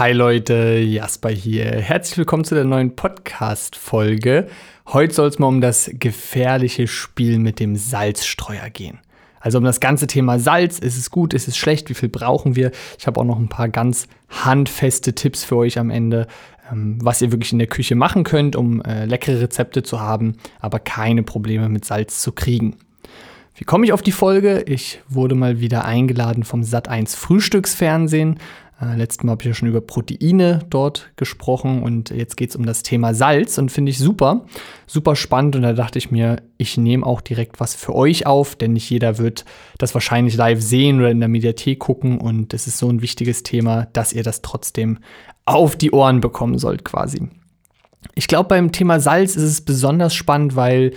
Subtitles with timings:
[0.00, 1.72] Hi Leute, Jasper hier.
[1.72, 4.46] Herzlich willkommen zu der neuen Podcast-Folge.
[4.86, 9.00] Heute soll es mal um das gefährliche Spiel mit dem Salzstreuer gehen.
[9.40, 10.78] Also um das ganze Thema Salz.
[10.78, 12.70] Ist es gut, ist es schlecht, wie viel brauchen wir?
[12.98, 16.28] Ich habe auch noch ein paar ganz handfeste Tipps für euch am Ende,
[16.72, 20.38] ähm, was ihr wirklich in der Küche machen könnt, um äh, leckere Rezepte zu haben,
[20.60, 22.78] aber keine Probleme mit Salz zu kriegen.
[23.54, 24.62] Wie komme ich auf die Folge?
[24.66, 28.38] Ich wurde mal wieder eingeladen vom Sat1 Frühstücksfernsehen.
[28.80, 32.56] Äh, letztes Mal habe ich ja schon über Proteine dort gesprochen und jetzt geht es
[32.56, 34.46] um das Thema Salz und finde ich super,
[34.86, 38.56] super spannend und da dachte ich mir, ich nehme auch direkt was für euch auf,
[38.56, 39.44] denn nicht jeder wird
[39.78, 43.42] das wahrscheinlich live sehen oder in der Mediathek gucken und es ist so ein wichtiges
[43.42, 44.98] Thema, dass ihr das trotzdem
[45.44, 47.28] auf die Ohren bekommen sollt quasi.
[48.14, 50.92] Ich glaube, beim Thema Salz ist es besonders spannend, weil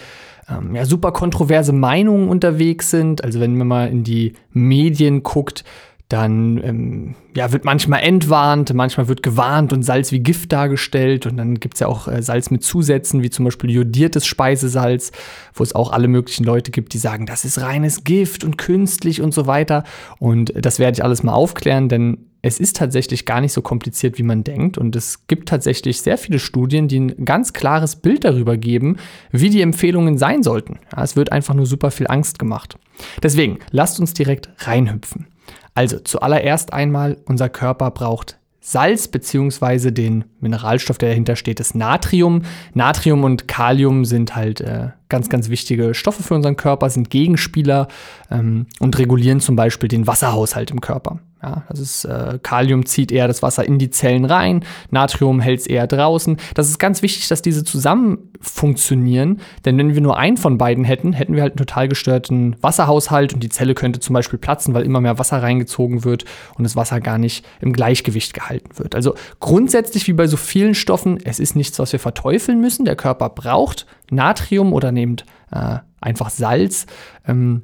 [0.50, 3.24] ähm, ja, super kontroverse Meinungen unterwegs sind.
[3.24, 5.64] Also wenn man mal in die Medien guckt,
[6.10, 11.26] dann ähm, ja, wird manchmal entwarnt, manchmal wird gewarnt und Salz wie Gift dargestellt.
[11.26, 15.12] Und dann gibt es ja auch äh, Salz mit Zusätzen, wie zum Beispiel jodiertes Speisesalz,
[15.54, 19.22] wo es auch alle möglichen Leute gibt, die sagen, das ist reines Gift und künstlich
[19.22, 19.84] und so weiter.
[20.20, 24.20] Und das werde ich alles mal aufklären, denn es ist tatsächlich gar nicht so kompliziert,
[24.20, 24.78] wie man denkt.
[24.78, 28.98] Und es gibt tatsächlich sehr viele Studien, die ein ganz klares Bild darüber geben,
[29.32, 30.80] wie die Empfehlungen sein sollten.
[30.96, 32.78] Ja, es wird einfach nur super viel Angst gemacht.
[33.24, 35.28] Deswegen, lasst uns direkt reinhüpfen.
[35.76, 42.44] Also zuallererst einmal, unser Körper braucht Salz beziehungsweise den Mineralstoff, der dahinter steht, ist Natrium.
[42.74, 47.90] Natrium und Kalium sind halt äh, ganz, ganz wichtige Stoffe für unseren Körper, sind Gegenspieler
[48.32, 51.20] ähm, und regulieren zum Beispiel den Wasserhaushalt im Körper.
[51.44, 55.60] Ja, das ist äh, Kalium zieht eher das Wasser in die Zellen rein, Natrium hält
[55.60, 56.38] es eher draußen.
[56.54, 60.86] Das ist ganz wichtig, dass diese zusammen funktionieren, denn wenn wir nur einen von beiden
[60.86, 64.74] hätten, hätten wir halt einen total gestörten Wasserhaushalt und die Zelle könnte zum Beispiel platzen,
[64.74, 66.24] weil immer mehr Wasser reingezogen wird
[66.56, 68.96] und das Wasser gar nicht im Gleichgewicht gehalten wird.
[68.96, 72.86] Also grundsätzlich wie bei so vielen Stoffen, es ist nichts, was wir verteufeln müssen.
[72.86, 76.86] Der Körper braucht Natrium oder nehmt äh, einfach Salz.
[77.28, 77.64] Ähm,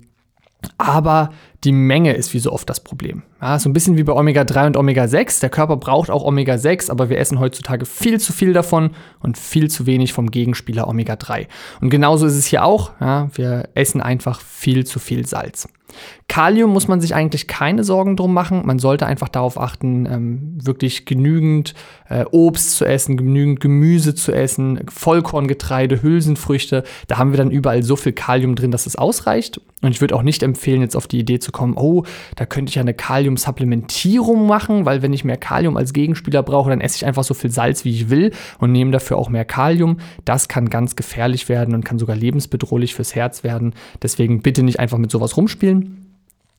[0.78, 1.32] aber
[1.64, 3.24] die Menge ist wie so oft das Problem.
[3.42, 5.42] Ja, so ein bisschen wie bei Omega-3 und Omega-6.
[5.42, 9.70] Der Körper braucht auch Omega-6, aber wir essen heutzutage viel zu viel davon und viel
[9.70, 11.48] zu wenig vom Gegenspieler Omega-3.
[11.82, 12.92] Und genauso ist es hier auch.
[13.02, 15.68] Ja, wir essen einfach viel zu viel Salz.
[16.28, 18.62] Kalium muss man sich eigentlich keine Sorgen drum machen.
[18.66, 21.74] Man sollte einfach darauf achten, ähm, wirklich genügend
[22.08, 26.84] äh, Obst zu essen, genügend Gemüse zu essen, Vollkorngetreide, Hülsenfrüchte.
[27.08, 29.60] Da haben wir dann überall so viel Kalium drin, dass es ausreicht.
[29.82, 32.04] Und ich würde auch nicht empfehlen, jetzt auf die Idee zu kommen, oh,
[32.36, 36.70] da könnte ich ja eine Kaliumsupplementierung machen, weil wenn ich mehr Kalium als Gegenspieler brauche,
[36.70, 39.46] dann esse ich einfach so viel Salz, wie ich will und nehme dafür auch mehr
[39.46, 39.98] Kalium.
[40.26, 43.74] Das kann ganz gefährlich werden und kann sogar lebensbedrohlich fürs Herz werden.
[44.02, 46.06] Deswegen bitte nicht einfach mit sowas rumspielen.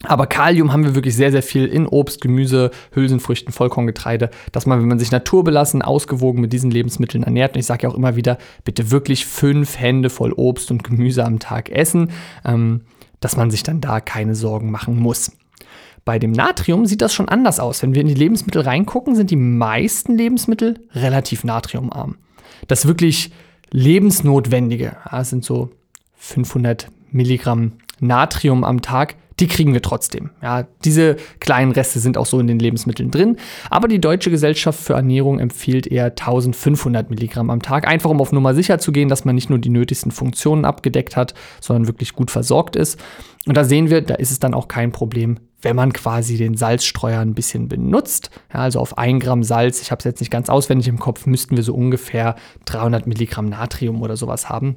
[0.05, 4.81] Aber Kalium haben wir wirklich sehr, sehr viel in Obst, Gemüse, Hülsenfrüchten, Vollkorngetreide, dass man,
[4.81, 8.17] wenn man sich naturbelassen, ausgewogen mit diesen Lebensmitteln ernährt, und ich sage ja auch immer
[8.17, 12.13] wieder, bitte wirklich fünf Hände voll Obst und Gemüse am Tag essen,
[12.47, 12.81] ähm,
[13.21, 15.33] dass man sich dann da keine Sorgen machen muss.
[16.05, 17.83] Bei dem Natrium sieht das schon anders aus.
[17.83, 22.17] Wenn wir in die Lebensmittel reingucken, sind die meisten Lebensmittel relativ natriumarm.
[22.67, 23.31] Das wirklich
[23.71, 25.71] lebensnotwendige, das sind so
[26.17, 30.31] 500 Milligramm Natrium am Tag, die kriegen wir trotzdem.
[30.43, 33.37] Ja, diese kleinen Reste sind auch so in den Lebensmitteln drin.
[33.71, 38.33] Aber die Deutsche Gesellschaft für Ernährung empfiehlt eher 1500 Milligramm am Tag, einfach um auf
[38.33, 42.15] Nummer sicher zu gehen, dass man nicht nur die nötigsten Funktionen abgedeckt hat, sondern wirklich
[42.15, 43.01] gut versorgt ist.
[43.47, 46.57] Und da sehen wir, da ist es dann auch kein Problem, wenn man quasi den
[46.57, 48.31] Salzstreuer ein bisschen benutzt.
[48.53, 51.27] Ja, also auf 1 Gramm Salz, ich habe es jetzt nicht ganz auswendig im Kopf,
[51.27, 52.37] müssten wir so ungefähr
[52.67, 54.77] 300 Milligramm Natrium oder sowas haben.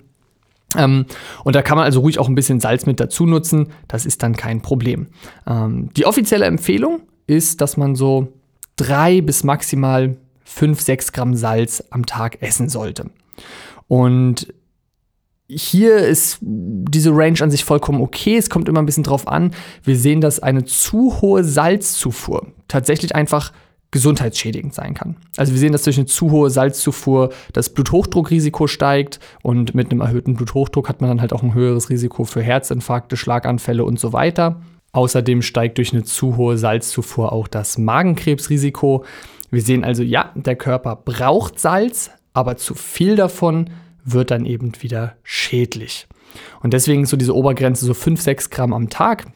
[0.78, 1.06] Ähm,
[1.44, 3.68] und da kann man also ruhig auch ein bisschen Salz mit dazu nutzen.
[3.88, 5.08] Das ist dann kein Problem.
[5.48, 8.34] Ähm, die offizielle Empfehlung ist, dass man so
[8.76, 13.10] drei bis maximal fünf, sechs Gramm Salz am Tag essen sollte.
[13.88, 14.54] Und
[15.48, 18.38] hier ist diese Range an sich vollkommen okay.
[18.38, 19.52] Es kommt immer ein bisschen drauf an.
[19.84, 23.52] Wir sehen, dass eine zu hohe Salzzufuhr tatsächlich einfach
[23.94, 25.16] gesundheitsschädigend sein kann.
[25.38, 30.02] Also wir sehen, dass durch eine zu hohe Salzzufuhr das Bluthochdruckrisiko steigt und mit einem
[30.02, 34.12] erhöhten Bluthochdruck hat man dann halt auch ein höheres Risiko für Herzinfarkte, Schlaganfälle und so
[34.12, 34.62] weiter.
[34.94, 39.06] Außerdem steigt durch eine zu hohe Salzzufuhr auch das Magenkrebsrisiko.
[39.52, 43.70] Wir sehen also, ja, der Körper braucht Salz, aber zu viel davon
[44.04, 46.08] wird dann eben wieder schädlich.
[46.64, 49.28] Und deswegen so diese Obergrenze so 5, 6 Gramm am Tag,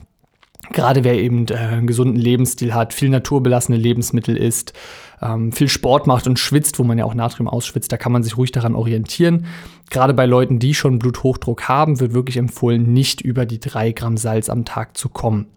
[0.73, 4.73] Gerade wer eben äh, einen gesunden Lebensstil hat, viel naturbelassene Lebensmittel isst,
[5.21, 8.23] ähm, viel Sport macht und schwitzt, wo man ja auch Natrium ausschwitzt, da kann man
[8.23, 9.45] sich ruhig daran orientieren.
[9.89, 14.17] Gerade bei Leuten, die schon Bluthochdruck haben, wird wirklich empfohlen, nicht über die drei Gramm
[14.17, 15.47] Salz am Tag zu kommen.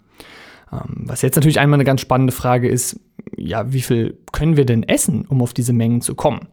[0.73, 3.01] Ähm, was jetzt natürlich einmal eine ganz spannende Frage ist,
[3.37, 6.49] ja, wie viel können wir denn essen, um auf diese Mengen zu kommen?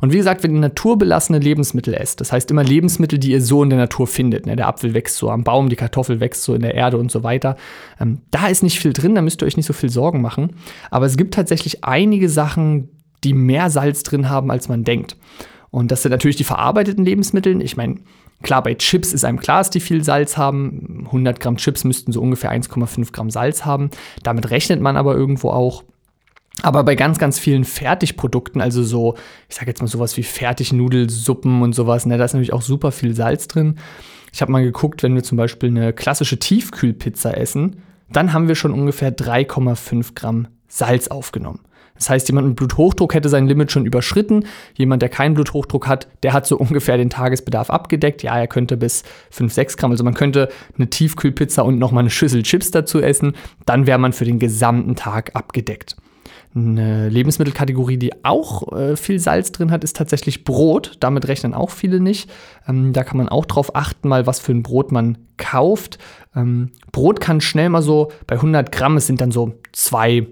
[0.00, 3.62] Und wie gesagt, wenn ihr naturbelassene Lebensmittel esst, das heißt immer Lebensmittel, die ihr so
[3.62, 4.56] in der Natur findet, ne?
[4.56, 7.22] der Apfel wächst so am Baum, die Kartoffel wächst so in der Erde und so
[7.22, 7.56] weiter,
[7.98, 10.56] ähm, da ist nicht viel drin, da müsst ihr euch nicht so viel Sorgen machen.
[10.90, 12.90] Aber es gibt tatsächlich einige Sachen,
[13.24, 15.16] die mehr Salz drin haben, als man denkt.
[15.70, 17.62] Und das sind natürlich die verarbeiteten Lebensmittel.
[17.62, 17.96] Ich meine,
[18.42, 21.04] Klar, bei Chips ist einem klar, dass die viel Salz haben.
[21.06, 23.90] 100 Gramm Chips müssten so ungefähr 1,5 Gramm Salz haben.
[24.22, 25.84] Damit rechnet man aber irgendwo auch.
[26.60, 29.16] Aber bei ganz, ganz vielen Fertigprodukten, also so,
[29.48, 32.92] ich sage jetzt mal sowas wie Fertignudelsuppen und sowas, ne, da ist natürlich auch super
[32.92, 33.78] viel Salz drin.
[34.32, 38.54] Ich habe mal geguckt, wenn wir zum Beispiel eine klassische Tiefkühlpizza essen, dann haben wir
[38.54, 41.60] schon ungefähr 3,5 Gramm Salz aufgenommen.
[42.02, 44.44] Das heißt, jemand mit Bluthochdruck hätte sein Limit schon überschritten.
[44.74, 48.24] Jemand, der keinen Bluthochdruck hat, der hat so ungefähr den Tagesbedarf abgedeckt.
[48.24, 52.10] Ja, er könnte bis 5, 6 Gramm, also man könnte eine Tiefkühlpizza und nochmal eine
[52.10, 53.34] Schüssel Chips dazu essen.
[53.66, 55.94] Dann wäre man für den gesamten Tag abgedeckt.
[56.56, 60.96] Eine Lebensmittelkategorie, die auch äh, viel Salz drin hat, ist tatsächlich Brot.
[60.98, 62.28] Damit rechnen auch viele nicht.
[62.66, 65.98] Ähm, da kann man auch drauf achten, mal was für ein Brot man kauft.
[66.34, 70.26] Ähm, Brot kann schnell mal so bei 100 Gramm, es sind dann so zwei,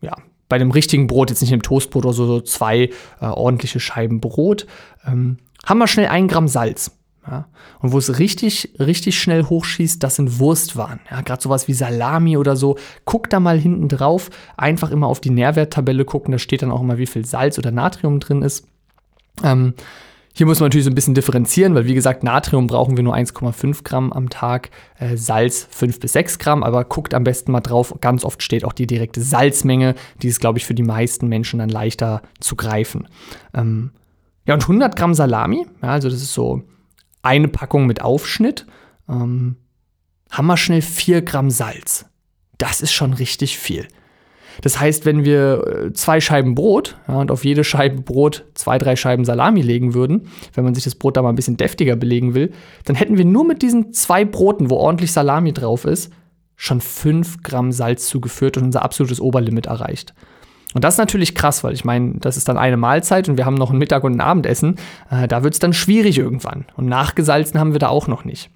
[0.00, 0.14] ja,
[0.50, 4.20] bei dem richtigen Brot, jetzt nicht im Toastbrot oder so, so zwei äh, ordentliche Scheiben
[4.20, 4.66] Brot,
[5.06, 6.90] ähm, haben wir schnell ein Gramm Salz.
[7.26, 7.46] Ja?
[7.78, 11.00] Und wo es richtig, richtig schnell hochschießt, das sind Wurstwaren.
[11.10, 11.20] Ja?
[11.22, 12.76] Gerade sowas wie Salami oder so.
[13.04, 14.30] Guckt da mal hinten drauf.
[14.56, 16.32] Einfach immer auf die Nährwerttabelle gucken.
[16.32, 18.66] Da steht dann auch immer, wie viel Salz oder Natrium drin ist.
[19.42, 19.74] Ähm,
[20.32, 23.14] hier muss man natürlich so ein bisschen differenzieren, weil wie gesagt, Natrium brauchen wir nur
[23.14, 27.60] 1,5 Gramm am Tag, äh, Salz 5 bis 6 Gramm, aber guckt am besten mal
[27.60, 27.94] drauf.
[28.00, 31.58] Ganz oft steht auch die direkte Salzmenge, die ist, glaube ich, für die meisten Menschen
[31.58, 33.08] dann leichter zu greifen.
[33.54, 33.90] Ähm,
[34.46, 36.62] ja, und 100 Gramm Salami, ja, also das ist so
[37.22, 38.66] eine Packung mit Aufschnitt,
[39.08, 39.56] ähm,
[40.30, 42.06] haben wir schnell 4 Gramm Salz.
[42.56, 43.88] Das ist schon richtig viel.
[44.62, 48.78] Das heißt, wenn wir äh, zwei Scheiben Brot ja, und auf jede Scheibe Brot zwei,
[48.78, 51.96] drei Scheiben Salami legen würden, wenn man sich das Brot da mal ein bisschen deftiger
[51.96, 52.52] belegen will,
[52.84, 56.12] dann hätten wir nur mit diesen zwei Broten, wo ordentlich Salami drauf ist,
[56.56, 60.14] schon fünf Gramm Salz zugeführt und unser absolutes Oberlimit erreicht.
[60.74, 63.44] Und das ist natürlich krass, weil ich meine, das ist dann eine Mahlzeit und wir
[63.44, 64.76] haben noch ein Mittag und ein Abendessen.
[65.10, 66.66] Äh, da wird es dann schwierig irgendwann.
[66.76, 68.50] Und nachgesalzen haben wir da auch noch nicht.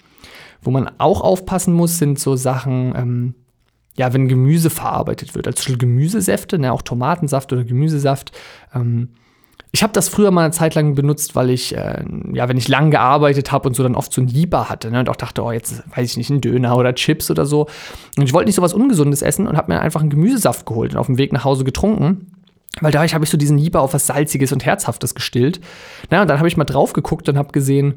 [0.63, 3.35] Wo man auch aufpassen muss, sind so Sachen, ähm,
[3.97, 8.33] ja, wenn Gemüse verarbeitet wird, als Gemüsesäfte, ne, auch Tomatensaft oder Gemüsesaft.
[8.75, 9.11] Ähm,
[9.71, 12.69] ich habe das früher mal eine Zeit lang benutzt, weil ich, äh, ja, wenn ich
[12.69, 15.43] lang gearbeitet habe und so dann oft so ein Lieber hatte ne, und auch dachte,
[15.43, 17.67] oh, jetzt weiß ich nicht, ein Döner oder Chips oder so.
[18.17, 20.93] Und ich wollte nicht so was Ungesundes essen und habe mir einfach einen Gemüsesaft geholt
[20.93, 22.33] und auf dem Weg nach Hause getrunken.
[22.81, 25.61] Weil da habe ich so diesen Lieber auf was Salziges und Herzhaftes gestillt.
[26.11, 27.95] Na, und dann habe ich mal drauf geguckt und habe gesehen,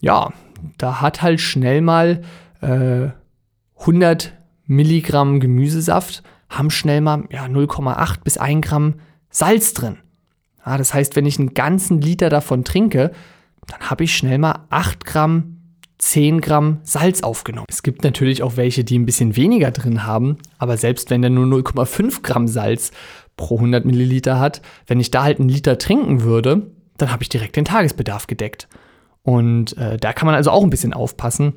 [0.00, 0.30] ja,
[0.78, 2.22] da hat halt schnell mal
[2.60, 3.08] äh,
[3.80, 4.32] 100
[4.66, 8.94] Milligramm Gemüsesaft haben schnell mal ja, 0,8 bis 1 Gramm
[9.30, 9.98] Salz drin.
[10.64, 13.12] Ja, das heißt, wenn ich einen ganzen Liter davon trinke,
[13.66, 15.58] dann habe ich schnell mal 8 Gramm,
[15.98, 17.66] 10 Gramm Salz aufgenommen.
[17.68, 21.30] Es gibt natürlich auch welche, die ein bisschen weniger drin haben, aber selbst wenn der
[21.30, 22.92] nur 0,5 Gramm Salz
[23.36, 27.28] pro 100 Milliliter hat, wenn ich da halt einen Liter trinken würde, dann habe ich
[27.28, 28.68] direkt den Tagesbedarf gedeckt.
[29.22, 31.54] Und äh, da kann man also auch ein bisschen aufpassen,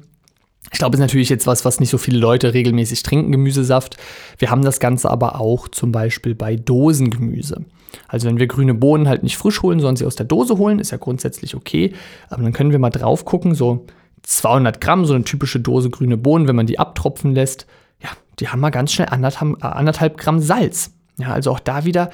[0.71, 3.97] ich glaube, ist natürlich jetzt was, was nicht so viele Leute regelmäßig trinken, Gemüsesaft.
[4.37, 7.65] Wir haben das Ganze aber auch zum Beispiel bei Dosengemüse.
[8.07, 10.79] Also wenn wir grüne Bohnen halt nicht frisch holen, sondern sie aus der Dose holen,
[10.79, 11.93] ist ja grundsätzlich okay.
[12.29, 13.85] Aber dann können wir mal drauf gucken, so
[14.23, 17.65] 200 Gramm, so eine typische Dose grüne Bohnen, wenn man die abtropfen lässt,
[18.01, 18.09] ja,
[18.39, 20.91] die haben mal ganz schnell anderthalb, äh, anderthalb Gramm Salz.
[21.17, 22.11] Ja, also auch da wieder,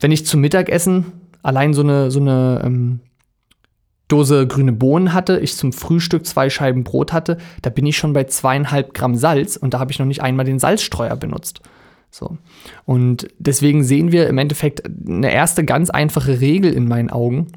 [0.00, 1.06] wenn ich zum Mittagessen
[1.42, 3.00] allein so eine, so eine ähm,
[4.08, 8.14] Dose grüne Bohnen hatte, ich zum Frühstück zwei Scheiben Brot hatte, da bin ich schon
[8.14, 11.60] bei zweieinhalb Gramm Salz und da habe ich noch nicht einmal den Salzstreuer benutzt.
[12.10, 12.38] So.
[12.86, 17.48] Und deswegen sehen wir im Endeffekt eine erste ganz einfache Regel in meinen Augen.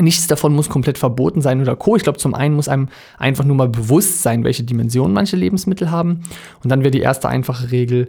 [0.00, 1.94] Nichts davon muss komplett verboten sein oder co.
[1.94, 2.88] Ich glaube, zum einen muss einem
[3.18, 6.22] einfach nur mal bewusst sein, welche Dimensionen manche Lebensmittel haben.
[6.62, 8.08] Und dann wäre die erste einfache Regel,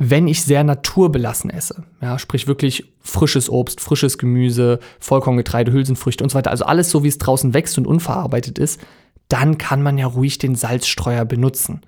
[0.00, 1.82] wenn ich sehr naturbelassen esse.
[2.00, 6.52] Ja, sprich wirklich frisches Obst, frisches Gemüse, Vollkorngetreide, Hülsenfrüchte und so weiter.
[6.52, 8.80] Also alles so, wie es draußen wächst und unverarbeitet ist,
[9.28, 11.80] dann kann man ja ruhig den Salzstreuer benutzen.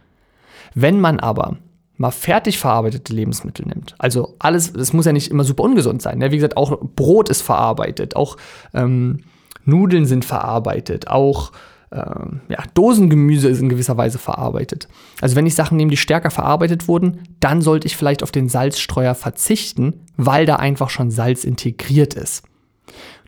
[0.75, 1.59] Wenn man aber
[1.99, 6.19] mal fertig verarbeitete Lebensmittel nimmt, also alles, es muss ja nicht immer super ungesund sein.
[6.19, 6.33] Ne?
[6.33, 8.37] Wie gesagt, auch Brot ist verarbeitet, auch
[8.75, 9.21] ähm,
[9.65, 11.53] Nudeln sind verarbeitet, auch
[11.93, 14.89] ähm, ja, Dosengemüse ist in gewisser Weise verarbeitet.
[15.21, 18.49] Also wenn ich Sachen nehme, die stärker verarbeitet wurden, dann sollte ich vielleicht auf den
[18.49, 22.45] Salzstreuer verzichten, weil da einfach schon Salz integriert ist.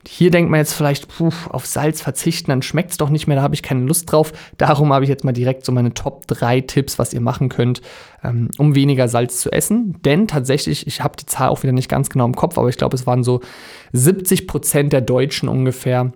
[0.06, 3.36] hier denkt man jetzt vielleicht, puh, auf Salz verzichten, dann schmeckt es doch nicht mehr,
[3.36, 4.32] da habe ich keine Lust drauf.
[4.58, 7.82] Darum habe ich jetzt mal direkt so meine Top 3 Tipps, was ihr machen könnt,
[8.22, 10.00] ähm, um weniger Salz zu essen.
[10.04, 12.76] Denn tatsächlich, ich habe die Zahl auch wieder nicht ganz genau im Kopf, aber ich
[12.76, 13.40] glaube, es waren so
[13.92, 16.12] 70 Prozent der Deutschen ungefähr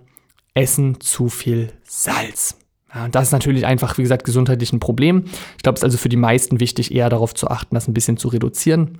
[0.57, 2.57] essen zu viel Salz.
[2.93, 5.25] Ja, und das ist natürlich einfach, wie gesagt, gesundheitlich ein Problem.
[5.55, 7.93] Ich glaube, es ist also für die meisten wichtig, eher darauf zu achten, das ein
[7.93, 8.99] bisschen zu reduzieren.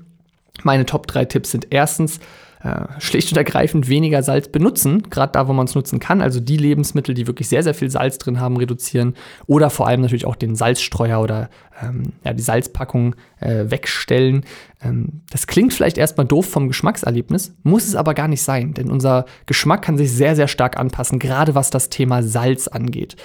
[0.63, 2.19] Meine Top 3 Tipps sind erstens,
[2.63, 6.21] äh, schlicht und ergreifend weniger Salz benutzen, gerade da, wo man es nutzen kann.
[6.21, 9.13] Also die Lebensmittel, die wirklich sehr, sehr viel Salz drin haben, reduzieren.
[9.45, 11.49] Oder vor allem natürlich auch den Salzstreuer oder
[11.81, 14.43] ähm, ja, die Salzpackung äh, wegstellen.
[14.81, 18.89] Ähm, das klingt vielleicht erstmal doof vom Geschmackserlebnis, muss es aber gar nicht sein, denn
[18.89, 23.15] unser Geschmack kann sich sehr, sehr stark anpassen, gerade was das Thema Salz angeht.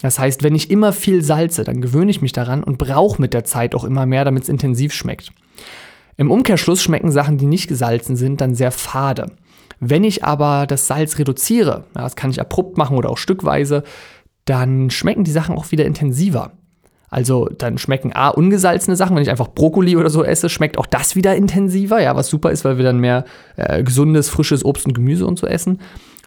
[0.00, 3.32] Das heißt, wenn ich immer viel salze, dann gewöhne ich mich daran und brauche mit
[3.32, 5.32] der Zeit auch immer mehr, damit es intensiv schmeckt.
[6.16, 9.32] Im Umkehrschluss schmecken Sachen, die nicht gesalzen sind, dann sehr fade.
[9.80, 13.82] Wenn ich aber das Salz reduziere, das kann ich abrupt machen oder auch stückweise,
[14.44, 16.52] dann schmecken die Sachen auch wieder intensiver.
[17.12, 20.86] Also dann schmecken A, ungesalzene Sachen, wenn ich einfach Brokkoli oder so esse, schmeckt auch
[20.86, 23.24] das wieder intensiver, ja, was super ist, weil wir dann mehr
[23.56, 25.80] äh, gesundes, frisches Obst und Gemüse und so essen.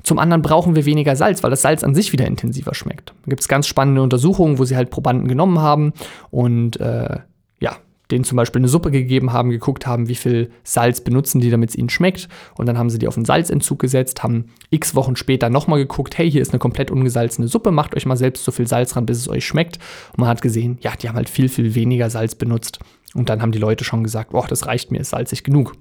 [0.04, 3.16] Zum anderen brauchen wir weniger Salz, weil das Salz an sich wieder intensiver schmeckt.
[3.24, 5.94] Da gibt es ganz spannende Untersuchungen, wo sie halt Probanden genommen haben
[6.30, 7.18] und äh,
[8.12, 11.72] denen zum Beispiel eine Suppe gegeben haben, geguckt haben, wie viel Salz benutzen die, damit
[11.72, 12.28] es ihnen schmeckt.
[12.58, 16.18] Und dann haben sie die auf einen Salzentzug gesetzt, haben x Wochen später nochmal geguckt,
[16.18, 19.06] hey, hier ist eine komplett ungesalzene Suppe, macht euch mal selbst so viel Salz ran,
[19.06, 19.80] bis es euch schmeckt.
[20.12, 22.80] Und man hat gesehen, ja, die haben halt viel, viel weniger Salz benutzt.
[23.14, 25.74] Und dann haben die Leute schon gesagt, boah, das reicht mir, ist salzig genug.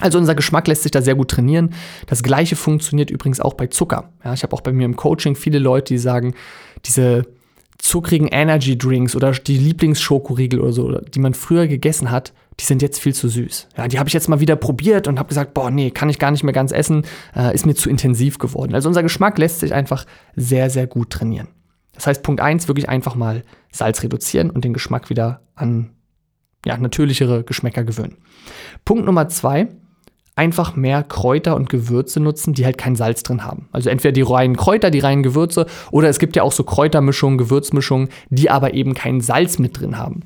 [0.00, 1.74] Also unser Geschmack lässt sich da sehr gut trainieren.
[2.06, 4.12] Das gleiche funktioniert übrigens auch bei Zucker.
[4.24, 6.34] Ja, ich habe auch bei mir im Coaching viele Leute, die sagen,
[6.86, 7.26] diese
[7.82, 12.82] zuckrigen Energy Drinks oder die Lieblingsschokoriegel oder so, die man früher gegessen hat, die sind
[12.82, 13.68] jetzt viel zu süß.
[13.76, 16.18] Ja, die habe ich jetzt mal wieder probiert und habe gesagt, boah, nee, kann ich
[16.18, 18.74] gar nicht mehr ganz essen, äh, ist mir zu intensiv geworden.
[18.74, 20.04] Also unser Geschmack lässt sich einfach
[20.36, 21.48] sehr, sehr gut trainieren.
[21.94, 25.90] Das heißt, Punkt 1, wirklich einfach mal Salz reduzieren und den Geschmack wieder an
[26.66, 28.18] ja, natürlichere Geschmäcker gewöhnen.
[28.84, 29.68] Punkt Nummer 2,
[30.40, 33.68] einfach mehr Kräuter und Gewürze nutzen, die halt kein Salz drin haben.
[33.72, 37.36] Also entweder die reinen Kräuter, die reinen Gewürze oder es gibt ja auch so Kräutermischungen,
[37.36, 40.22] Gewürzmischungen, die aber eben kein Salz mit drin haben.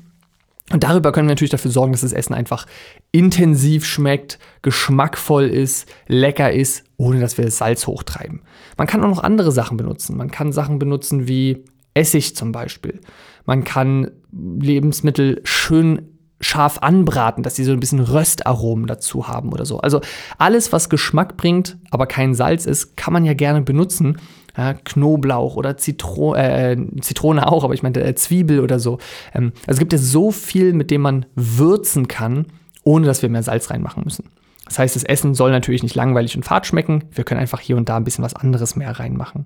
[0.71, 2.65] Und darüber können wir natürlich dafür sorgen, dass das Essen einfach
[3.11, 8.41] intensiv schmeckt, geschmackvoll ist, lecker ist, ohne dass wir das Salz hochtreiben.
[8.77, 10.15] Man kann auch noch andere Sachen benutzen.
[10.15, 13.01] Man kann Sachen benutzen wie Essig zum Beispiel.
[13.45, 16.14] Man kann Lebensmittel schön
[16.45, 19.79] scharf anbraten, dass sie so ein bisschen Röstaromen dazu haben oder so.
[19.79, 20.01] Also
[20.37, 24.17] alles, was Geschmack bringt, aber kein Salz ist, kann man ja gerne benutzen.
[24.55, 28.99] Ja, Knoblauch oder Zitro äh, Zitrone auch, aber ich meinte äh, Zwiebel oder so.
[29.33, 32.45] Ähm, also es gibt ja so viel, mit dem man würzen kann,
[32.83, 34.29] ohne dass wir mehr Salz reinmachen müssen.
[34.65, 37.03] Das heißt, das Essen soll natürlich nicht langweilig und fad schmecken.
[37.11, 39.45] Wir können einfach hier und da ein bisschen was anderes mehr reinmachen.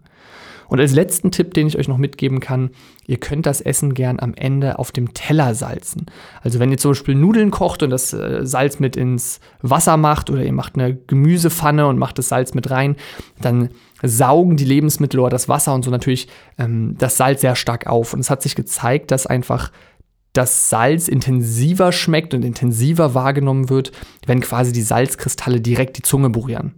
[0.69, 2.69] Und als letzten Tipp, den ich euch noch mitgeben kann,
[3.07, 6.05] ihr könnt das Essen gern am Ende auf dem Teller salzen.
[6.41, 10.29] Also wenn ihr zum Beispiel Nudeln kocht und das äh, Salz mit ins Wasser macht
[10.29, 12.95] oder ihr macht eine Gemüsepfanne und macht das Salz mit rein,
[13.41, 13.69] dann
[14.03, 18.13] saugen die Lebensmittel oder das Wasser und so natürlich ähm, das Salz sehr stark auf.
[18.13, 19.71] Und es hat sich gezeigt, dass einfach
[20.33, 23.91] das Salz intensiver schmeckt und intensiver wahrgenommen wird,
[24.27, 26.75] wenn quasi die Salzkristalle direkt die Zunge berühren.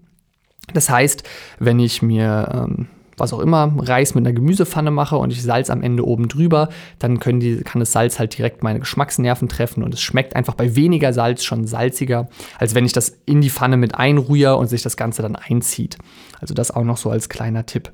[0.74, 1.24] Das heißt,
[1.60, 2.88] wenn ich mir ähm,
[3.22, 6.70] was auch immer, Reis mit einer Gemüsepfanne mache und ich Salz am Ende oben drüber,
[7.00, 10.76] dann die, kann das Salz halt direkt meine Geschmacksnerven treffen und es schmeckt einfach bei
[10.76, 12.28] weniger Salz schon salziger,
[12.60, 15.98] als wenn ich das in die Pfanne mit einrühre und sich das Ganze dann einzieht.
[16.40, 17.92] Also das auch noch so als kleiner Tipp.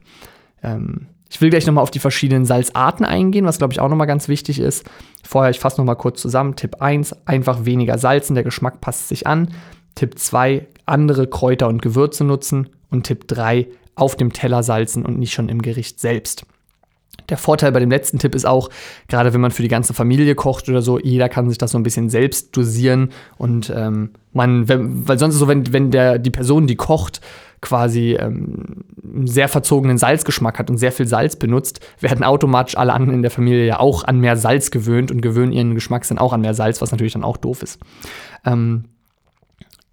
[0.64, 4.08] Ähm, ich will gleich nochmal auf die verschiedenen Salzarten eingehen, was glaube ich auch nochmal
[4.08, 4.86] ganz wichtig ist.
[5.24, 6.56] Vorher, ich fasse nochmal kurz zusammen.
[6.56, 9.50] Tipp 1, einfach weniger salzen, der Geschmack passt sich an.
[9.96, 12.70] Tipp 2, andere Kräuter und Gewürze nutzen.
[12.90, 13.68] Und Tipp 3,
[13.98, 16.46] auf dem Teller salzen und nicht schon im Gericht selbst.
[17.30, 18.70] Der Vorteil bei dem letzten Tipp ist auch,
[19.08, 21.78] gerade wenn man für die ganze Familie kocht oder so, jeder kann sich das so
[21.78, 26.20] ein bisschen selbst dosieren und ähm, man, wenn, weil sonst ist so, wenn, wenn der,
[26.20, 27.22] die Person, die kocht,
[27.60, 32.94] quasi ähm, einen sehr verzogenen Salzgeschmack hat und sehr viel Salz benutzt, werden automatisch alle
[32.94, 36.34] anderen in der Familie ja auch an mehr Salz gewöhnt und gewöhnen ihren Geschmackssinn auch
[36.34, 37.80] an mehr Salz, was natürlich dann auch doof ist.
[38.46, 38.86] Ähm,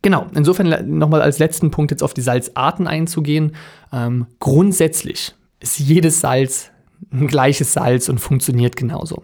[0.04, 3.56] Genau, insofern nochmal als letzten Punkt jetzt auf die Salzarten einzugehen.
[3.90, 6.70] Ähm, grundsätzlich ist jedes Salz
[7.10, 9.22] ein gleiches Salz und funktioniert genauso.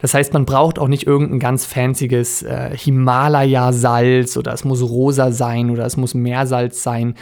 [0.00, 5.32] Das heißt, man braucht auch nicht irgendein ganz fancyes äh, Himalaya-Salz oder es muss rosa
[5.32, 7.16] sein oder es muss Meersalz sein.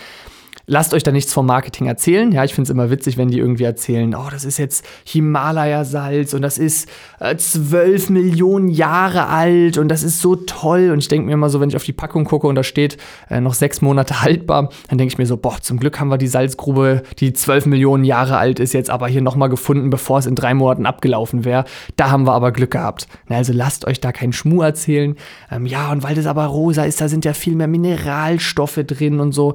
[0.69, 2.31] Lasst euch da nichts vom Marketing erzählen.
[2.31, 6.35] Ja, ich finde es immer witzig, wenn die irgendwie erzählen, oh, das ist jetzt Himalaya-Salz
[6.35, 10.91] und das ist äh, zwölf äh, Millionen Jahre alt und das ist so toll.
[10.93, 12.99] Und ich denke mir immer so, wenn ich auf die Packung gucke und da steht
[13.31, 16.19] äh, noch sechs Monate haltbar, dann denke ich mir so, boah, zum Glück haben wir
[16.19, 20.27] die Salzgrube, die zwölf Millionen Jahre alt ist, jetzt aber hier nochmal gefunden, bevor es
[20.27, 21.65] in drei Monaten abgelaufen wäre.
[21.97, 23.09] Da haben wir aber Glück gehabt.
[23.29, 25.17] Na, also lasst euch da keinen Schmuh erzählen.
[25.51, 29.21] Ähm, ja, und weil das aber rosa ist, da sind ja viel mehr Mineralstoffe drin
[29.21, 29.55] und so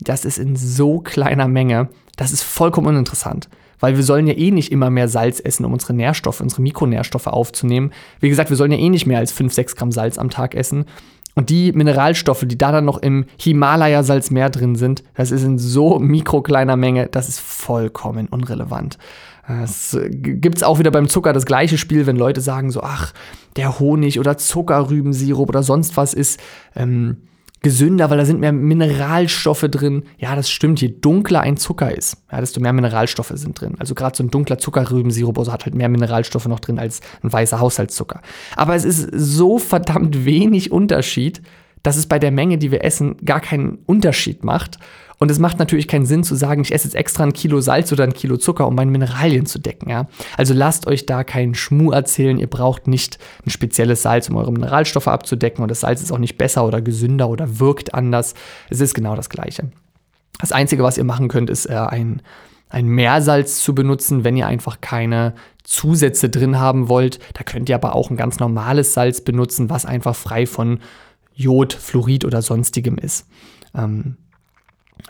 [0.00, 3.48] das ist in so kleiner Menge, das ist vollkommen uninteressant.
[3.80, 7.26] Weil wir sollen ja eh nicht immer mehr Salz essen, um unsere Nährstoffe, unsere Mikronährstoffe
[7.26, 7.92] aufzunehmen.
[8.20, 10.54] Wie gesagt, wir sollen ja eh nicht mehr als 5, 6 Gramm Salz am Tag
[10.54, 10.86] essen.
[11.34, 15.98] Und die Mineralstoffe, die da dann noch im Himalaya-Salzmeer drin sind, das ist in so
[15.98, 18.98] mikrokleiner Menge, das ist vollkommen unrelevant.
[19.62, 23.12] Es gibt es auch wieder beim Zucker das gleiche Spiel, wenn Leute sagen so, ach,
[23.56, 26.40] der Honig oder Zuckerrübensirup oder sonst was ist
[26.74, 27.18] ähm,
[27.64, 30.04] gesünder, weil da sind mehr Mineralstoffe drin.
[30.18, 30.80] Ja, das stimmt.
[30.80, 33.74] Je dunkler ein Zucker ist, ja, desto mehr Mineralstoffe sind drin.
[33.78, 37.32] Also gerade so ein dunkler Zuckerrübensirup also hat halt mehr Mineralstoffe noch drin als ein
[37.32, 38.20] weißer Haushaltszucker.
[38.54, 41.42] Aber es ist so verdammt wenig Unterschied,
[41.82, 44.78] dass es bei der Menge, die wir essen, gar keinen Unterschied macht.
[45.24, 47.90] Und es macht natürlich keinen Sinn zu sagen, ich esse jetzt extra ein Kilo Salz
[47.90, 49.88] oder ein Kilo Zucker, um meine Mineralien zu decken.
[49.88, 50.06] Ja?
[50.36, 52.38] Also lasst euch da keinen Schmuh erzählen.
[52.38, 55.62] Ihr braucht nicht ein spezielles Salz, um eure Mineralstoffe abzudecken.
[55.62, 58.34] Und das Salz ist auch nicht besser oder gesünder oder wirkt anders.
[58.68, 59.70] Es ist genau das Gleiche.
[60.40, 62.20] Das Einzige, was ihr machen könnt, ist äh, ein,
[62.68, 67.18] ein Meersalz zu benutzen, wenn ihr einfach keine Zusätze drin haben wollt.
[67.32, 70.80] Da könnt ihr aber auch ein ganz normales Salz benutzen, was einfach frei von
[71.32, 73.26] Jod, Fluorid oder sonstigem ist.
[73.74, 74.18] Ähm,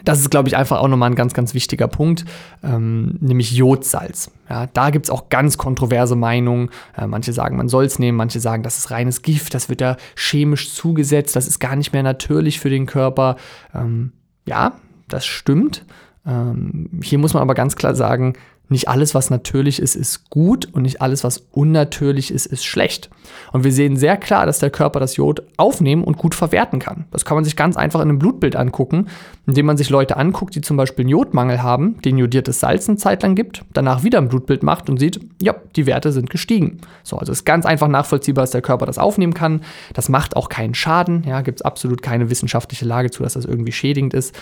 [0.03, 2.25] das ist, glaube ich, einfach auch nochmal ein ganz, ganz wichtiger Punkt,
[2.63, 4.31] ähm, nämlich Jodsalz.
[4.51, 6.71] Ja, da gibt es auch ganz kontroverse Meinungen.
[6.97, 9.81] Äh, manche sagen, man soll es nehmen, manche sagen, das ist reines Gift, das wird
[9.81, 13.37] da chemisch zugesetzt, das ist gar nicht mehr natürlich für den Körper.
[13.75, 14.13] Ähm,
[14.47, 14.73] ja,
[15.09, 15.85] das stimmt.
[16.27, 18.35] Ähm, hier muss man aber ganz klar sagen,
[18.69, 23.11] nicht alles, was natürlich ist, ist gut und nicht alles, was unnatürlich ist, ist schlecht.
[23.53, 27.05] Und wir sehen sehr klar, dass der Körper das Jod aufnehmen und gut verwerten kann.
[27.11, 29.09] Das kann man sich ganz einfach in einem Blutbild angucken,
[29.47, 32.97] indem man sich Leute anguckt, die zum Beispiel einen Jodmangel haben, den jodiertes Salz eine
[32.97, 36.81] Zeit lang gibt, danach wieder ein Blutbild macht und sieht, ja, die Werte sind gestiegen.
[37.03, 39.61] So, also ist ganz einfach nachvollziehbar, dass der Körper das aufnehmen kann.
[39.93, 41.25] Das macht auch keinen Schaden.
[41.27, 44.35] Ja, gibt es absolut keine wissenschaftliche Lage zu, dass das irgendwie schädigend ist.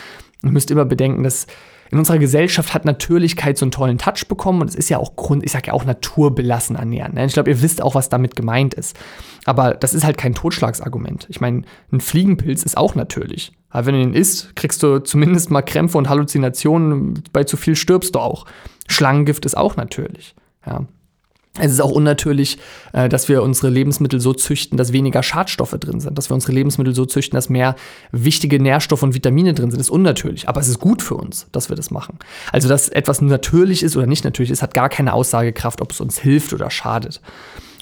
[0.45, 1.47] Ihr müsst immer bedenken, dass
[1.93, 5.15] in unserer Gesellschaft hat Natürlichkeit so einen tollen Touch bekommen und es ist ja auch
[5.15, 7.15] Grund, ich sage ja auch naturbelassen ernähren.
[7.15, 7.27] Ne?
[7.27, 8.97] Ich glaube, ihr wisst auch, was damit gemeint ist.
[9.45, 11.27] Aber das ist halt kein Totschlagsargument.
[11.29, 11.63] Ich meine,
[11.93, 13.53] ein Fliegenpilz ist auch natürlich.
[13.69, 17.25] Aber wenn du ihn isst, kriegst du zumindest mal Krämpfe und Halluzinationen.
[17.31, 18.47] Bei zu viel stirbst du auch.
[18.89, 20.35] Schlangengift ist auch natürlich.
[20.67, 20.87] Ja.
[21.59, 22.57] Es ist auch unnatürlich,
[22.95, 26.53] äh, dass wir unsere Lebensmittel so züchten, dass weniger Schadstoffe drin sind, dass wir unsere
[26.53, 27.77] Lebensmittel so züchten, dass mehr
[28.11, 29.79] wichtige Nährstoffe und Vitamine drin sind.
[29.79, 32.19] Das ist unnatürlich, aber es ist gut für uns, dass wir das machen.
[32.53, 36.01] Also, dass etwas natürlich ist oder nicht natürlich ist, hat gar keine Aussagekraft, ob es
[36.01, 37.21] uns hilft oder schadet.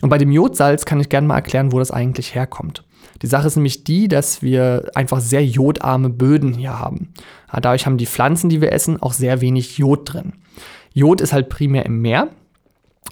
[0.02, 2.83] Und bei dem Jodsalz kann ich gerne mal erklären, wo das eigentlich herkommt.
[3.22, 7.12] Die Sache ist nämlich die, dass wir einfach sehr jodarme Böden hier haben.
[7.52, 10.33] Dadurch haben die Pflanzen, die wir essen, auch sehr wenig Jod drin.
[10.92, 12.30] Jod ist halt primär im Meer,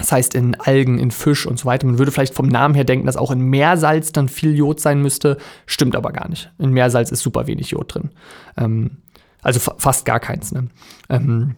[0.09, 1.87] das heißt in Algen, in Fisch und so weiter.
[1.87, 5.03] Man würde vielleicht vom Namen her denken, dass auch in Meersalz dann viel Jod sein
[5.03, 5.37] müsste.
[5.67, 6.51] Stimmt aber gar nicht.
[6.59, 8.09] In Meersalz ist super wenig Jod drin.
[8.57, 9.03] Ähm,
[9.43, 10.51] also fa fast gar keins.
[10.51, 10.69] Ne?
[11.11, 11.57] Ähm,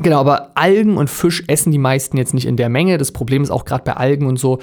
[0.00, 2.98] genau, aber Algen und Fisch essen die meisten jetzt nicht in der Menge.
[2.98, 4.58] Das Problem ist auch gerade bei Algen und so,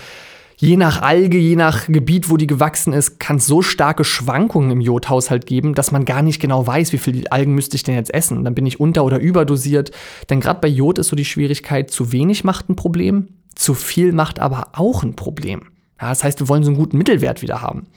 [0.57, 4.71] je nach Alge, je nach Gebiet, wo die gewachsen ist, kann es so starke Schwankungen
[4.71, 7.95] im Jodhaushalt geben, dass man gar nicht genau weiß, wie viele Algen müsste ich denn
[7.95, 8.43] jetzt essen.
[8.43, 9.91] Dann bin ich unter- oder überdosiert.
[10.29, 14.11] Denn gerade bei Jod ist so die Schwierigkeit, zu wenig macht ein Problem, zu viel
[14.11, 15.61] macht aber auch ein Problem.
[16.01, 17.87] Ja, das heißt, wir wollen so einen guten Mittelwert wieder haben.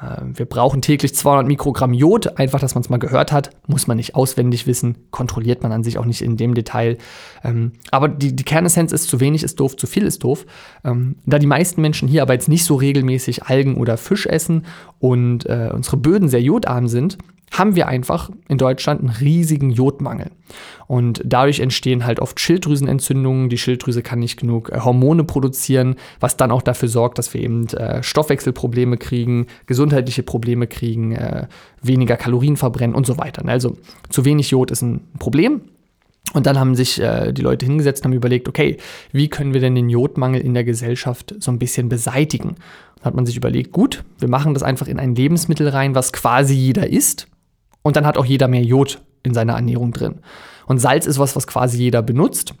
[0.00, 3.86] Äh, wir brauchen täglich 200 Mikrogramm Jod, einfach, dass man es mal gehört hat, muss
[3.86, 6.98] man nicht auswendig wissen, kontrolliert man an sich auch nicht in dem Detail.
[7.44, 10.46] Ähm, aber die, die Kernessenz ist, zu wenig ist doof, zu viel ist doof.
[10.84, 14.66] Ähm, da die meisten Menschen hier aber jetzt nicht so regelmäßig Algen oder Fisch essen
[14.98, 17.18] und äh, unsere Böden sehr jodarm sind,
[17.50, 20.30] haben wir einfach in Deutschland einen riesigen Jodmangel.
[20.86, 23.48] Und dadurch entstehen halt oft Schilddrüsenentzündungen.
[23.48, 27.40] Die Schilddrüse kann nicht genug äh, Hormone produzieren, was dann auch dafür sorgt, dass wir
[27.40, 31.46] eben äh, Stoffwechselprobleme kriegen, gesundheitliche Probleme kriegen, äh,
[31.82, 33.46] weniger Kalorien verbrennen und so weiter.
[33.46, 33.76] Also
[34.08, 35.62] zu wenig Jod ist ein Problem.
[36.32, 38.76] Und dann haben sich äh, die Leute hingesetzt und haben überlegt, okay,
[39.10, 42.54] wie können wir denn den Jodmangel in der Gesellschaft so ein bisschen beseitigen?
[42.96, 46.12] Dann hat man sich überlegt, gut, wir machen das einfach in ein Lebensmittel rein, was
[46.12, 47.26] quasi jeder isst.
[47.82, 50.20] Und dann hat auch jeder mehr Jod in seiner Ernährung drin.
[50.66, 52.54] Und Salz ist was, was quasi jeder benutzt.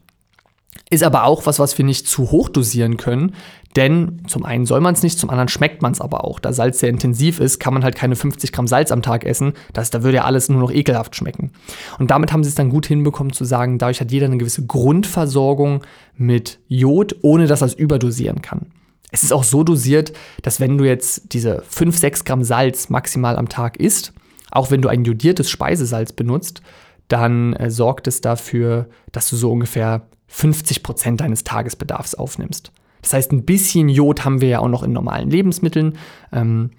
[0.88, 3.34] Ist aber auch was, was wir nicht zu hoch dosieren können,
[3.76, 6.40] denn zum einen soll man es nicht, zum anderen schmeckt man es aber auch.
[6.40, 9.52] Da Salz sehr intensiv ist, kann man halt keine 50 Gramm Salz am Tag essen.
[9.72, 11.52] Das, da würde ja alles nur noch ekelhaft schmecken.
[11.98, 14.66] Und damit haben sie es dann gut hinbekommen zu sagen, dadurch hat jeder eine gewisse
[14.66, 15.82] Grundversorgung
[16.16, 18.72] mit Jod, ohne dass er es überdosieren kann.
[19.12, 23.36] Es ist auch so dosiert, dass wenn du jetzt diese 5, 6 Gramm Salz maximal
[23.36, 24.12] am Tag isst,
[24.50, 26.62] auch wenn du ein jodiertes Speisesalz benutzt,
[27.08, 32.72] dann äh, sorgt es dafür, dass du so ungefähr 50 Prozent deines Tagesbedarfs aufnimmst.
[33.02, 35.98] Das heißt, ein bisschen Jod haben wir ja auch noch in normalen Lebensmitteln.
[36.32, 36.70] Ähm,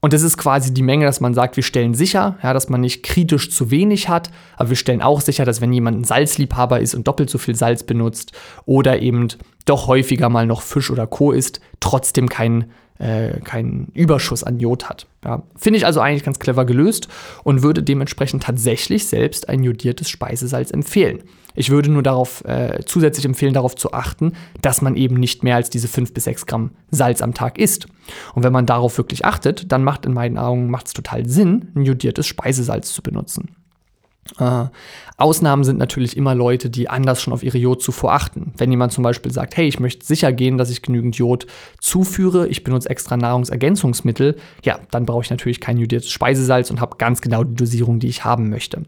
[0.00, 2.80] und das ist quasi die Menge, dass man sagt, wir stellen sicher, ja, dass man
[2.80, 6.80] nicht kritisch zu wenig hat, aber wir stellen auch sicher, dass wenn jemand ein Salzliebhaber
[6.80, 8.32] ist und doppelt so viel Salz benutzt
[8.66, 9.28] oder eben
[9.66, 11.32] doch häufiger mal noch Fisch oder Co.
[11.32, 15.06] isst, trotzdem kein äh, keinen Überschuss an Jod hat.
[15.24, 17.08] Ja, Finde ich also eigentlich ganz clever gelöst
[17.44, 21.22] und würde dementsprechend tatsächlich selbst ein jodiertes Speisesalz empfehlen.
[21.54, 25.56] Ich würde nur darauf äh, zusätzlich empfehlen, darauf zu achten, dass man eben nicht mehr
[25.56, 27.86] als diese 5 bis 6 Gramm Salz am Tag isst.
[28.34, 31.72] Und wenn man darauf wirklich achtet, dann macht in meinen Augen macht es total Sinn,
[31.74, 33.56] ein jodiertes Speisesalz zu benutzen.
[34.38, 34.66] Äh,
[35.16, 38.52] Ausnahmen sind natürlich immer Leute, die anders schon auf ihre Jodzufuhr achten.
[38.56, 41.46] Wenn jemand zum Beispiel sagt, hey, ich möchte sicher gehen, dass ich genügend Jod
[41.80, 46.96] zuführe, ich benutze extra Nahrungsergänzungsmittel, ja, dann brauche ich natürlich kein jodiertes Speisesalz und habe
[46.98, 48.82] ganz genau die Dosierung, die ich haben möchte.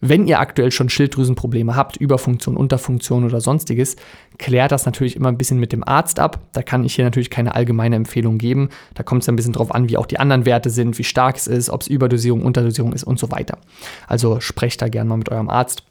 [0.00, 3.96] Wenn ihr aktuell schon Schilddrüsenprobleme habt, Überfunktion, Unterfunktion oder sonstiges,
[4.38, 6.40] klärt das natürlich immer ein bisschen mit dem Arzt ab.
[6.52, 8.68] Da kann ich hier natürlich keine allgemeine Empfehlung geben.
[8.94, 11.36] Da kommt es ein bisschen drauf an, wie auch die anderen Werte sind, wie stark
[11.36, 13.58] es ist, ob es Überdosierung, Unterdosierung ist und so weiter.
[14.06, 15.82] Also sprecht da gerne mal mit eurem Arzt.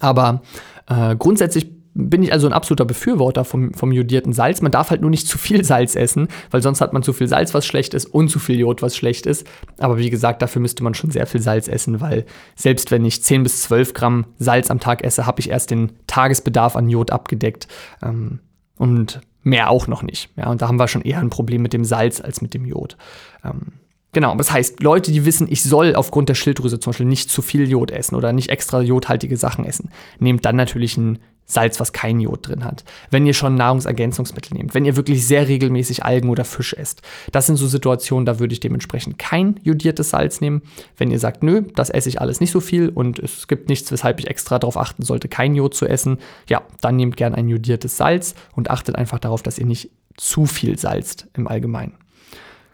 [0.00, 0.42] Aber
[0.88, 4.62] äh, grundsätzlich bin ich also ein absoluter Befürworter vom, vom jodierten Salz.
[4.62, 7.28] Man darf halt nur nicht zu viel Salz essen, weil sonst hat man zu viel
[7.28, 9.46] Salz, was schlecht ist, und zu viel Jod, was schlecht ist.
[9.78, 12.24] Aber wie gesagt, dafür müsste man schon sehr viel Salz essen, weil
[12.56, 15.92] selbst wenn ich 10 bis 12 Gramm Salz am Tag esse, habe ich erst den
[16.06, 17.68] Tagesbedarf an Jod abgedeckt.
[18.02, 18.40] Ähm,
[18.78, 20.30] und mehr auch noch nicht.
[20.36, 22.64] Ja, und da haben wir schon eher ein Problem mit dem Salz als mit dem
[22.64, 22.96] Jod.
[23.44, 23.72] Ähm,
[24.14, 27.40] Genau, das heißt, Leute, die wissen, ich soll aufgrund der Schilddrüse zum Beispiel nicht zu
[27.40, 31.92] viel Jod essen oder nicht extra jodhaltige Sachen essen, nehmt dann natürlich ein Salz, was
[31.92, 32.84] kein Jod drin hat.
[33.10, 37.02] Wenn ihr schon Nahrungsergänzungsmittel nehmt, wenn ihr wirklich sehr regelmäßig Algen oder Fisch esst.
[37.30, 40.62] Das sind so Situationen, da würde ich dementsprechend kein jodiertes Salz nehmen.
[40.96, 43.92] Wenn ihr sagt, nö, das esse ich alles nicht so viel und es gibt nichts,
[43.92, 47.48] weshalb ich extra darauf achten sollte, kein Jod zu essen, ja, dann nehmt gern ein
[47.48, 52.01] jodiertes Salz und achtet einfach darauf, dass ihr nicht zu viel salzt im Allgemeinen.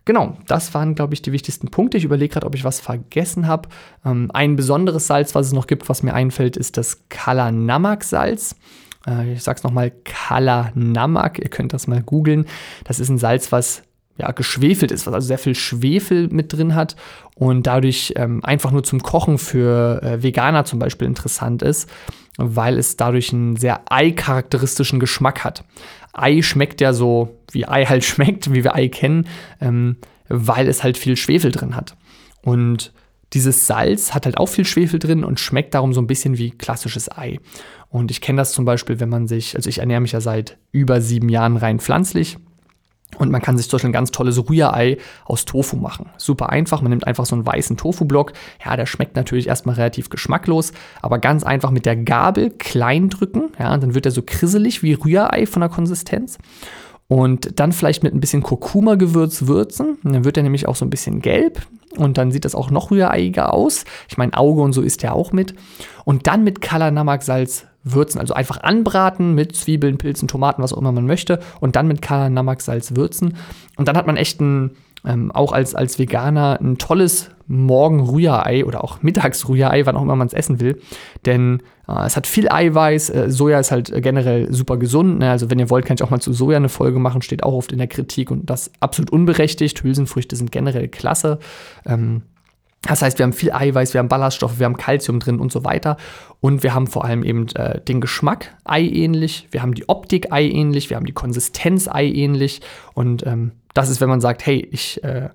[0.09, 1.99] Genau, das waren, glaube ich, die wichtigsten Punkte.
[1.99, 3.69] Ich überlege gerade, ob ich was vergessen habe.
[4.07, 8.57] Ähm, ein besonderes Salz, was es noch gibt, was mir einfällt, ist das Kalanamak-Salz.
[9.07, 11.39] Äh, ich sage es nochmal, Kalanamak.
[11.39, 12.47] Ihr könnt das mal googeln.
[12.85, 13.83] Das ist ein Salz, was
[14.17, 16.97] ja, geschwefelt ist, was also sehr viel Schwefel mit drin hat
[17.35, 21.87] und dadurch ähm, einfach nur zum Kochen für äh, Veganer zum Beispiel interessant ist,
[22.39, 25.65] weil es dadurch einen sehr ei-charakteristischen Geschmack hat.
[26.21, 29.27] Ei schmeckt ja so, wie Ei halt schmeckt, wie wir Ei kennen,
[29.61, 29.97] ähm,
[30.29, 31.97] weil es halt viel Schwefel drin hat.
[32.43, 32.93] Und
[33.35, 36.51] dieses Salz hat halt auch viel Schwefel drin und schmeckt darum so ein bisschen wie
[36.51, 37.39] klassisches Ei.
[37.91, 40.59] Und ich kenne das zum Beispiel, wenn man sich, also ich ernähre mich ja seit
[40.73, 42.39] über sieben Jahren rein pflanzlich
[43.19, 46.07] und man kann sich zum Beispiel ein ganz tolles Rührei aus Tofu machen.
[46.17, 48.33] Super einfach, man nimmt einfach so einen weißen Tofu-Block.
[48.65, 53.51] Ja, der schmeckt natürlich erstmal relativ geschmacklos, aber ganz einfach mit der Gabel klein drücken.
[53.59, 56.39] Ja, und dann wird er so krisselig wie Rührei von der Konsistenz.
[57.09, 59.97] Und dann vielleicht mit ein bisschen Kurkuma-Gewürz würzen.
[60.05, 61.63] Dann wird er nämlich auch so ein bisschen gelb.
[61.97, 63.85] Und dann sieht das auch noch rühreiger aus.
[64.11, 65.55] Ich meine, Auge und so ist der auch mit.
[66.05, 68.21] Und dann mit Kalanamak-Salz würzen.
[68.21, 71.41] Also einfach anbraten mit Zwiebeln, Pilzen, Tomaten, was auch immer man möchte.
[71.61, 73.37] Und dann mit Namak-Salz würzen.
[73.77, 74.73] Und dann hat man echt ein,
[75.05, 80.27] ähm, auch als, als Veganer ein tolles Morgen-Rührei oder auch Mittags-Rührei, wann auch immer man
[80.27, 80.81] es essen will.
[81.25, 83.11] Denn äh, es hat viel Eiweiß.
[83.11, 85.21] Äh, Soja ist halt generell super gesund.
[85.21, 85.31] Ne?
[85.31, 87.23] Also, wenn ihr wollt, kann ich auch mal zu Soja eine Folge machen.
[87.23, 89.83] Steht auch oft in der Kritik und das absolut unberechtigt.
[89.83, 91.39] Hülsenfrüchte sind generell klasse.
[91.87, 92.23] Ähm,
[92.89, 95.65] das heißt, wir haben viel Eiweiß, wir haben Ballaststoffe, wir haben Kalzium drin und so
[95.65, 95.97] weiter.
[96.41, 100.89] Und wir haben vor allem eben äh, den Geschmack eiähnlich, wir haben die Optik eiähnlich,
[100.89, 102.61] wir haben die Konsistenz eiähnlich.
[102.95, 105.29] Und ähm, das ist, wenn man sagt, hey, ich äh,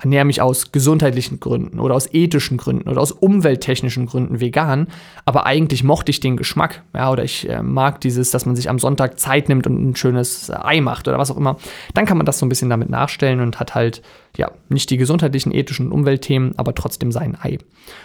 [0.00, 4.88] ernähre mich aus gesundheitlichen Gründen oder aus ethischen Gründen oder aus umwelttechnischen Gründen vegan,
[5.24, 8.68] aber eigentlich mochte ich den Geschmack, ja, oder ich äh, mag dieses, dass man sich
[8.68, 11.56] am Sonntag Zeit nimmt und ein schönes äh, Ei macht oder was auch immer,
[11.94, 14.02] dann kann man das so ein bisschen damit nachstellen und hat halt,
[14.36, 17.58] ja, nicht die gesundheitlichen, ethischen und Umweltthemen, aber trotzdem sein Ei.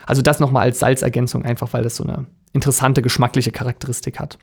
[0.06, 4.38] Also das nochmal als Salzergänzung, einfach weil das so eine interessante geschmackliche Charakteristik hat.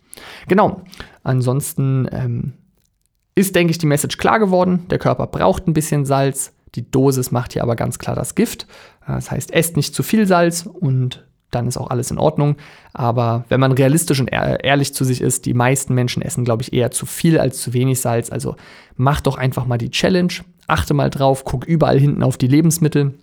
[0.46, 0.82] Genau,
[1.22, 2.52] ansonsten ähm,
[3.34, 4.86] ist, denke ich, die Message klar geworden.
[4.90, 6.52] Der Körper braucht ein bisschen Salz.
[6.74, 8.66] Die Dosis macht hier aber ganz klar das Gift.
[9.06, 12.56] Das heißt, esst nicht zu viel Salz und dann ist auch alles in Ordnung.
[12.92, 16.72] Aber wenn man realistisch und ehrlich zu sich ist, die meisten Menschen essen, glaube ich,
[16.72, 18.30] eher zu viel als zu wenig Salz.
[18.32, 18.56] Also
[18.96, 20.32] mach doch einfach mal die Challenge,
[20.66, 23.14] achte mal drauf, guck überall hinten auf die Lebensmittel.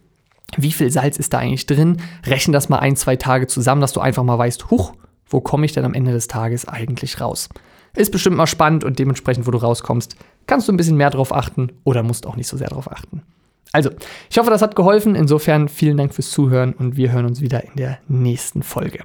[0.57, 1.97] Wie viel Salz ist da eigentlich drin?
[2.25, 4.93] Rechne das mal ein, zwei Tage zusammen, dass du einfach mal weißt, huch,
[5.27, 7.49] wo komme ich denn am Ende des Tages eigentlich raus?
[7.95, 10.15] Ist bestimmt mal spannend und dementsprechend, wo du rauskommst,
[10.47, 13.23] kannst du ein bisschen mehr drauf achten oder musst auch nicht so sehr drauf achten.
[13.71, 13.91] Also,
[14.29, 15.15] ich hoffe, das hat geholfen.
[15.15, 19.03] Insofern vielen Dank fürs Zuhören und wir hören uns wieder in der nächsten Folge.